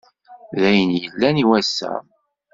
D 0.55 0.61
ayen 0.69 0.95
i 0.95 0.99
yellan 1.03 1.41
i 1.43 1.45
wass-a. 1.49 1.91